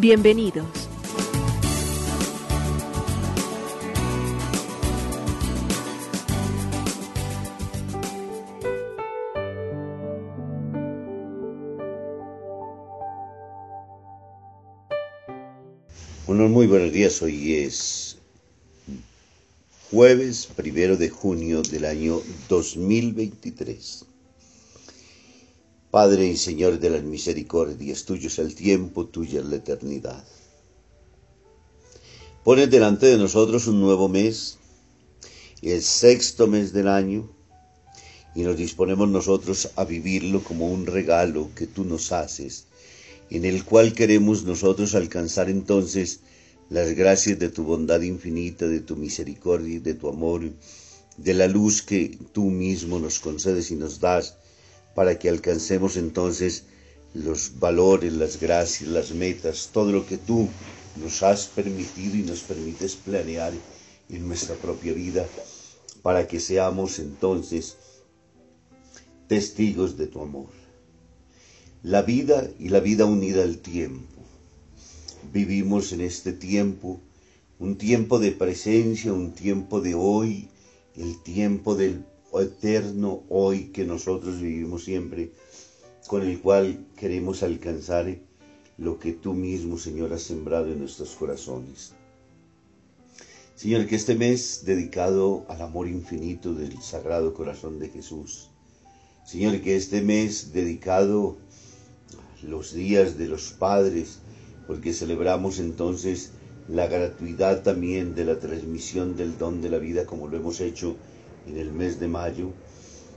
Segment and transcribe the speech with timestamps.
[0.00, 0.64] Bienvenidos.
[16.28, 18.18] Unos muy buenos días, hoy es
[19.90, 24.04] jueves primero de junio del año 2023.
[25.98, 30.22] Padre y Señor de las misericordias, tuyo es el tiempo, tuya es la eternidad.
[32.44, 34.58] Pones delante de nosotros un nuevo mes,
[35.60, 37.28] el sexto mes del año,
[38.32, 42.66] y nos disponemos nosotros a vivirlo como un regalo que tú nos haces,
[43.28, 46.20] en el cual queremos nosotros alcanzar entonces
[46.70, 50.42] las gracias de tu bondad infinita, de tu misericordia y de tu amor,
[51.16, 54.36] de la luz que tú mismo nos concedes y nos das
[54.94, 56.64] para que alcancemos entonces
[57.14, 60.48] los valores, las gracias, las metas, todo lo que tú
[60.96, 63.52] nos has permitido y nos permites planear
[64.08, 65.26] en nuestra propia vida,
[66.02, 67.76] para que seamos entonces
[69.26, 70.48] testigos de tu amor.
[71.82, 74.22] La vida y la vida unida al tiempo.
[75.32, 77.00] Vivimos en este tiempo,
[77.58, 80.48] un tiempo de presencia, un tiempo de hoy,
[80.96, 82.04] el tiempo del
[82.34, 85.32] eterno hoy que nosotros vivimos siempre,
[86.06, 88.18] con el cual queremos alcanzar
[88.76, 91.92] lo que tú mismo, Señor, has sembrado en nuestros corazones.
[93.56, 98.50] Señor, que este mes dedicado al amor infinito del Sagrado Corazón de Jesús,
[99.26, 101.36] Señor, que este mes dedicado
[102.42, 104.20] a los días de los padres,
[104.66, 106.30] porque celebramos entonces
[106.68, 110.96] la gratuidad también de la transmisión del don de la vida como lo hemos hecho
[111.48, 112.50] en el mes de mayo.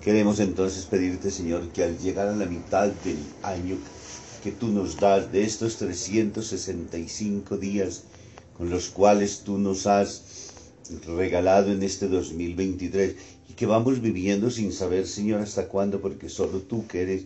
[0.00, 3.76] Queremos entonces pedirte, Señor, que al llegar a la mitad del año
[4.42, 8.04] que tú nos das, de estos 365 días
[8.56, 10.52] con los cuales tú nos has
[11.06, 13.16] regalado en este 2023
[13.48, 17.24] y que vamos viviendo sin saber, Señor, hasta cuándo, porque solo tú que eres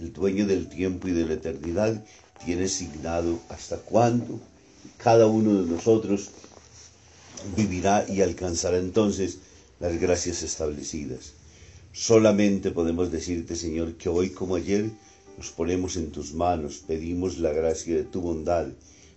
[0.00, 2.04] el dueño del tiempo y de la eternidad,
[2.44, 4.40] tienes signado hasta cuándo
[4.98, 6.30] cada uno de nosotros
[7.56, 9.38] vivirá y alcanzará entonces
[9.78, 11.32] las gracias establecidas.
[11.92, 14.90] Solamente podemos decirte, Señor, que hoy como ayer
[15.36, 18.68] nos ponemos en tus manos, pedimos la gracia de tu bondad,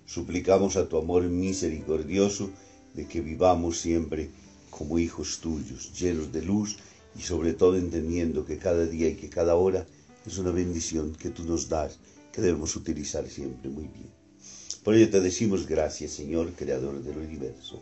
[0.06, 2.50] suplicamos a tu amor misericordioso
[2.94, 4.30] de que vivamos siempre
[4.69, 6.78] como hijos tuyos, llenos de luz
[7.18, 9.86] y sobre todo entendiendo que cada día y que cada hora
[10.25, 12.00] es una bendición que tú nos das,
[12.34, 14.09] que debemos utilizar siempre muy bien.
[14.84, 17.81] Por ello te decimos gracias, Señor, Creador del universo.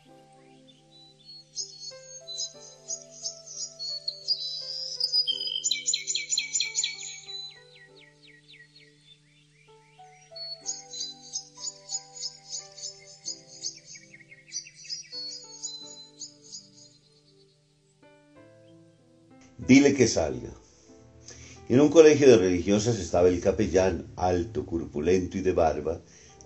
[19.71, 20.51] Dile que salga.
[21.69, 26.01] En un colegio de religiosas estaba el capellán, alto, corpulento y de barba,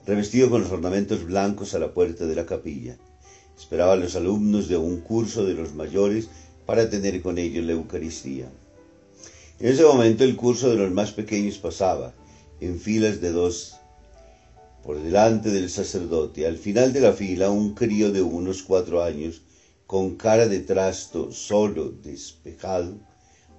[0.05, 2.99] revestido con los ornamentos blancos a la puerta de la capilla.
[3.57, 6.29] Esperaba a los alumnos de un curso de los mayores
[6.67, 8.47] para tener con ellos la Eucaristía.
[9.59, 12.13] En ese momento el curso de los más pequeños pasaba,
[12.61, 13.77] en filas de dos,
[14.83, 16.45] por delante del sacerdote.
[16.45, 19.41] Al final de la fila, un crío de unos cuatro años,
[19.87, 22.99] con cara de trasto, solo, despejado,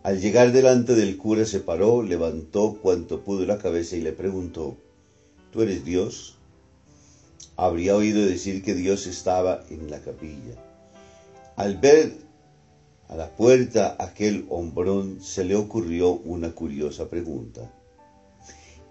[0.06, 4.76] al llegar delante del cura se paró, levantó cuanto pudo la cabeza y le preguntó,
[5.52, 6.36] ¿Tú eres Dios?
[7.56, 10.54] Habría oído decir que Dios estaba en la capilla.
[11.56, 12.12] Al ver
[13.08, 17.68] a la puerta aquel hombrón se le ocurrió una curiosa pregunta.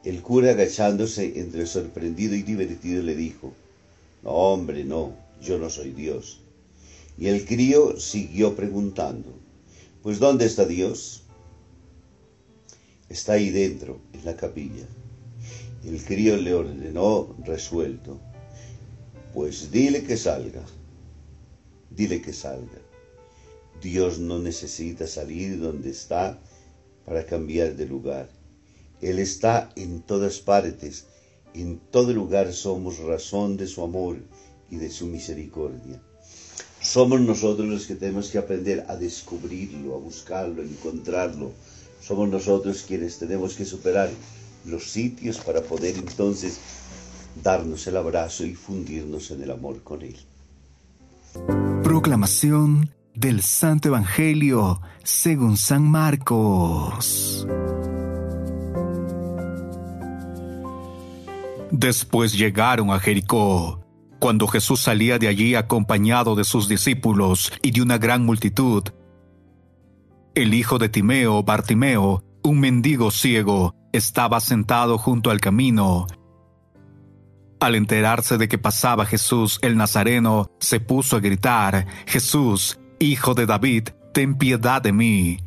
[0.03, 3.53] El cura agachándose entre sorprendido y divertido le dijo,
[4.21, 6.41] No, hombre, no, yo no soy Dios.
[7.17, 9.31] Y el crío siguió preguntando,
[10.06, 11.24] Pues ¿dónde está Dios?
[13.10, 14.86] Está ahí dentro, en la capilla.
[15.84, 18.19] El crío le ordenó resuelto,
[19.34, 20.63] Pues dile que salga,
[21.90, 22.80] dile que salga.
[23.81, 26.40] Dios no necesita salir donde está
[27.04, 28.30] para cambiar de lugar.
[29.01, 31.08] Él está en todas partes,
[31.56, 34.19] en todo lugar somos razón de su amor
[34.69, 36.00] y de su misericordia.
[36.81, 41.52] Somos nosotros los que tenemos que aprender a descubrirlo, a buscarlo, a encontrarlo.
[42.02, 44.10] Somos nosotros quienes tenemos que superar
[44.66, 46.60] los sitios para poder entonces
[47.44, 50.16] darnos el abrazo y fundirnos en el amor con Él.
[51.84, 57.48] Proclamación del Santo Evangelio según San Marcos.
[61.72, 63.85] Después llegaron a Jericó.
[64.19, 68.83] Cuando Jesús salía de allí acompañado de sus discípulos y de una gran multitud,
[70.33, 76.07] el hijo de Timeo, Bartimeo, un mendigo ciego, estaba sentado junto al camino.
[77.59, 83.45] Al enterarse de que pasaba Jesús el Nazareno, se puso a gritar, Jesús, hijo de
[83.45, 85.39] David, ten piedad de mí.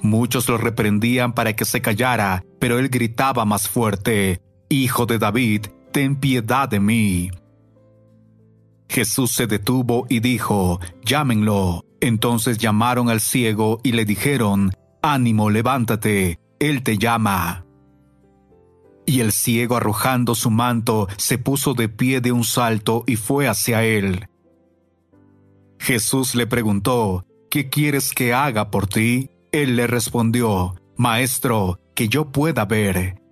[0.00, 5.66] Muchos lo reprendían para que se callara, pero él gritaba más fuerte, Hijo de David,
[5.96, 7.30] ten piedad de mí.
[8.86, 11.86] Jesús se detuvo y dijo, Llámenlo.
[12.02, 17.64] Entonces llamaron al ciego y le dijeron, Ánimo, levántate, él te llama.
[19.06, 23.48] Y el ciego arrojando su manto se puso de pie de un salto y fue
[23.48, 24.28] hacia él.
[25.78, 29.30] Jesús le preguntó, ¿qué quieres que haga por ti?
[29.50, 33.25] Él le respondió, Maestro, que yo pueda ver.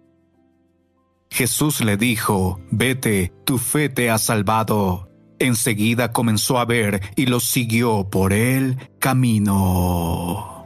[1.34, 5.10] Jesús le dijo, Vete, tu fe te ha salvado.
[5.40, 10.64] Enseguida comenzó a ver y lo siguió por el camino.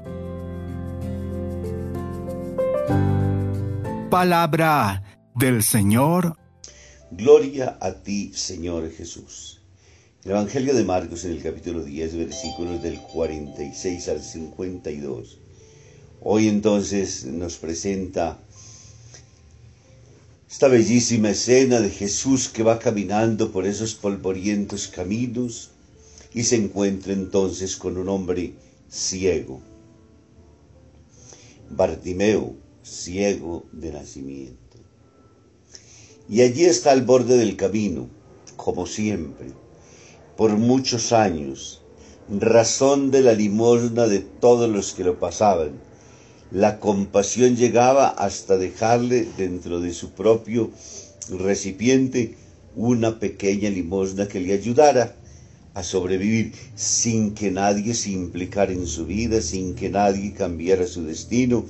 [4.11, 5.03] Palabra
[5.35, 6.37] del Señor.
[7.13, 9.63] Gloria a ti, Señor Jesús.
[10.23, 15.39] El Evangelio de Marcos en el capítulo 10, versículos del 46 al 52.
[16.21, 18.39] Hoy entonces nos presenta
[20.51, 25.73] esta bellísima escena de Jesús que va caminando por esos polvorientos caminos
[26.33, 28.55] y se encuentra entonces con un hombre
[28.89, 29.61] ciego.
[31.69, 34.79] Bartimeo, ciego de nacimiento.
[36.31, 38.09] Y allí está al borde del camino,
[38.57, 39.49] como siempre,
[40.39, 41.83] por muchos años,
[42.31, 45.88] razón de la limosna de todos los que lo pasaban
[46.51, 50.71] la compasión llegaba hasta dejarle dentro de su propio
[51.31, 52.37] recipiente
[52.75, 55.15] una pequeña limosna que le ayudara
[55.75, 61.05] a sobrevivir sin que nadie se implicara en su vida, sin que nadie cambiara su
[61.05, 61.67] destino,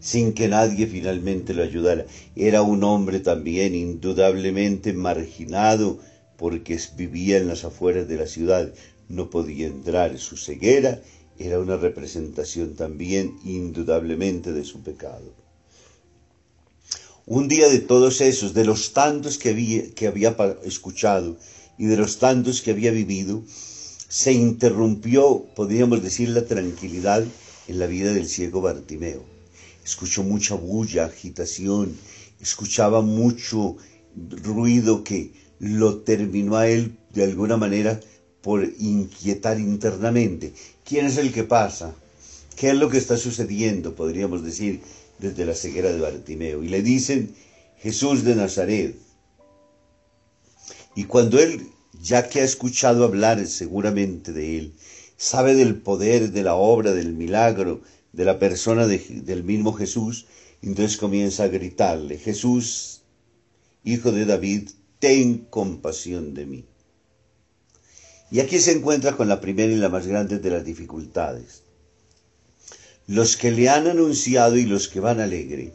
[0.00, 2.06] sin que nadie finalmente lo ayudara.
[2.34, 5.98] Era un hombre también indudablemente marginado
[6.38, 8.72] porque vivía en las afueras de la ciudad,
[9.08, 11.00] no podía entrar, su ceguera
[11.38, 15.32] era una representación también indudablemente de su pecado.
[17.26, 21.36] Un día de todos esos, de los tantos que había, que había escuchado
[21.76, 23.42] y de los tantos que había vivido,
[24.08, 27.24] se interrumpió, podríamos decir, la tranquilidad
[27.66, 29.24] en la vida del ciego Bartimeo.
[29.84, 31.96] Escuchó mucha bulla, agitación,
[32.40, 33.76] escuchaba mucho
[34.42, 38.00] ruido que lo terminó a él de alguna manera
[38.40, 40.52] por inquietar internamente.
[40.86, 41.96] ¿Quién es el que pasa?
[42.54, 43.96] ¿Qué es lo que está sucediendo?
[43.96, 44.80] Podríamos decir
[45.18, 46.62] desde la ceguera de Bartimeo.
[46.62, 47.34] Y le dicen
[47.78, 48.94] Jesús de Nazaret.
[50.94, 51.66] Y cuando él,
[52.00, 54.74] ya que ha escuchado hablar seguramente de él,
[55.16, 57.80] sabe del poder, de la obra, del milagro,
[58.12, 60.26] de la persona del mismo Jesús,
[60.62, 63.02] entonces comienza a gritarle, Jesús,
[63.82, 66.64] hijo de David, ten compasión de mí.
[68.30, 71.62] Y aquí se encuentra con la primera y la más grande de las dificultades.
[73.06, 75.72] Los que le han anunciado y los que van alegre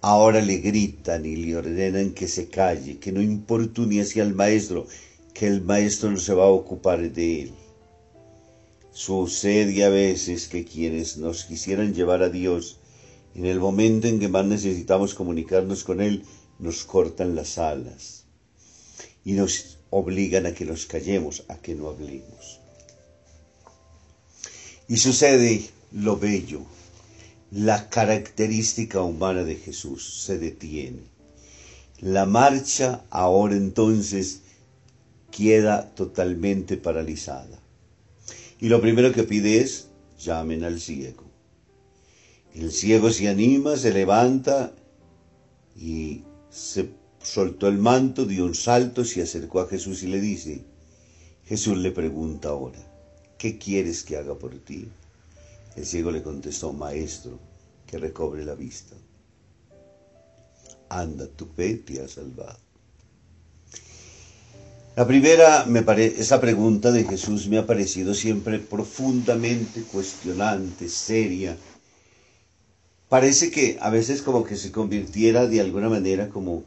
[0.00, 4.86] ahora le gritan y le ordenan que se calle, que no importune hacia el maestro,
[5.34, 7.52] que el maestro no se va a ocupar de él.
[8.92, 12.78] Sucede a veces que quienes nos quisieran llevar a Dios,
[13.34, 16.24] en el momento en que más necesitamos comunicarnos con Él,
[16.58, 18.24] nos cortan las alas
[19.24, 22.60] y nos obligan a que nos callemos, a que no hablemos.
[24.88, 26.62] Y sucede lo bello,
[27.50, 31.02] la característica humana de Jesús se detiene.
[32.00, 34.42] La marcha ahora entonces
[35.30, 37.58] queda totalmente paralizada.
[38.60, 41.24] Y lo primero que pide es, llamen al ciego.
[42.54, 44.72] El ciego se anima, se levanta
[45.76, 46.90] y se
[47.28, 50.64] soltó el manto, dio un salto, se acercó a Jesús y le dice,
[51.44, 52.78] Jesús le pregunta ahora,
[53.36, 54.88] ¿qué quieres que haga por ti?
[55.76, 57.38] El ciego le contestó, Maestro,
[57.86, 58.96] que recobre la vista.
[60.88, 62.58] Anda, tu fe te ha salvado.
[64.96, 71.56] La primera, me esa pregunta de Jesús me ha parecido siempre profundamente cuestionante, seria.
[73.08, 76.64] Parece que a veces como que se convirtiera de alguna manera como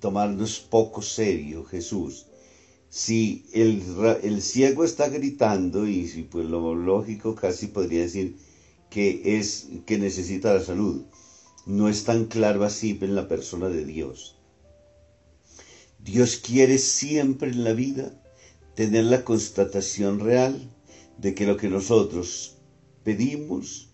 [0.00, 2.26] tomarnos poco serio Jesús
[2.90, 3.82] si el,
[4.24, 8.36] el, ciego está gritando y si pues lo lógico casi podría decir
[8.90, 11.04] que es que necesita la salud,
[11.66, 14.36] no es tan claro así en la persona de Dios.
[16.00, 18.20] Dios quiere siempre en la vida
[18.74, 20.74] tener la constatación real
[21.16, 22.56] de que lo que nosotros
[23.04, 23.90] pedimos,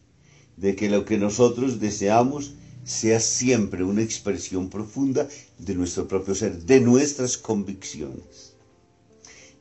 [0.56, 2.54] de que lo que nosotros deseamos
[2.86, 5.28] sea siempre una expresión profunda
[5.58, 8.56] de nuestro propio ser, de nuestras convicciones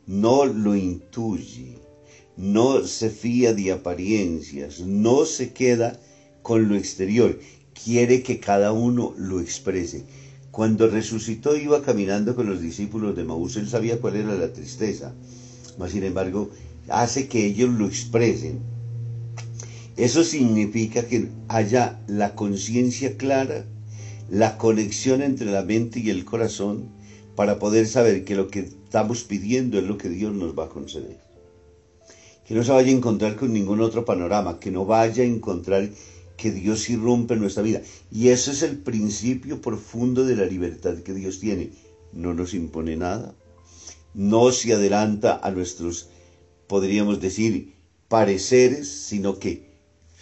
[0.08, 1.79] no lo intuye,
[2.38, 6.00] no se fía de apariencias, no se queda
[6.41, 7.39] con lo exterior,
[7.84, 10.05] quiere que cada uno lo exprese.
[10.51, 15.13] Cuando resucitó iba caminando con los discípulos de Maús, él sabía cuál era la tristeza,
[15.77, 16.51] mas sin embargo
[16.88, 18.75] hace que ellos lo expresen.
[19.98, 23.66] Eso significa que haya la conciencia clara,
[24.30, 26.90] la conexión entre la mente y el corazón,
[27.36, 30.70] para poder saber que lo que estamos pidiendo es lo que Dios nos va a
[30.70, 31.18] conceder.
[32.46, 35.90] Que no se vaya a encontrar con ningún otro panorama, que no vaya a encontrar
[36.36, 37.82] que Dios irrumpe en nuestra vida.
[38.12, 41.72] Y eso es el principio profundo de la libertad que Dios tiene.
[42.12, 43.34] No nos impone nada,
[44.14, 46.10] no se adelanta a nuestros,
[46.68, 47.75] podríamos decir,
[48.10, 49.75] pareceres, sino que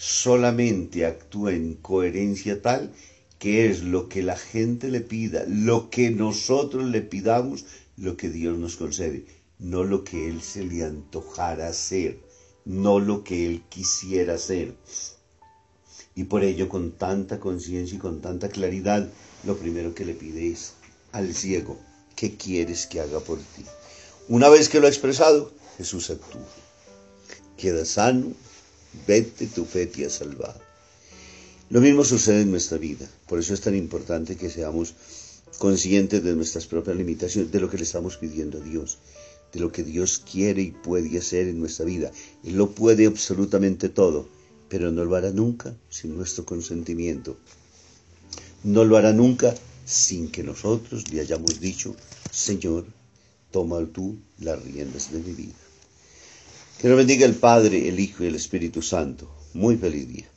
[0.04, 2.92] solamente actúa en coherencia tal
[3.40, 8.30] que es lo que la gente le pida, lo que nosotros le pidamos, lo que
[8.30, 9.26] Dios nos concede,
[9.60, 12.20] no lo que Él se le antojara hacer,
[12.66, 14.76] no lo que Él quisiera hacer.
[16.16, 19.10] Y por ello, con tanta conciencia y con tanta claridad,
[19.46, 20.74] lo primero que le pide es
[21.14, 21.78] al ciego,
[22.18, 23.64] ¿qué quieres que haga por ti?
[24.28, 26.48] Una vez que lo ha expresado, Jesús actúa.
[27.58, 28.34] Queda sano,
[29.08, 30.60] vete, tu fe te ha salvado.
[31.70, 34.94] Lo mismo sucede en nuestra vida, por eso es tan importante que seamos
[35.58, 39.00] conscientes de nuestras propias limitaciones, de lo que le estamos pidiendo a Dios,
[39.52, 42.12] de lo que Dios quiere y puede hacer en nuestra vida.
[42.44, 44.28] Él lo puede absolutamente todo,
[44.70, 47.38] pero no lo hará nunca sin nuestro consentimiento.
[48.64, 49.54] No lo hará nunca
[49.86, 51.96] sin que nosotros le hayamos dicho,
[52.32, 52.86] Señor,
[53.52, 55.63] toma tú las riendas de mi vida.
[56.80, 59.30] Que nos bendiga el Padre, el Hijo y el Espíritu Santo.
[59.54, 60.33] Muy feliz día.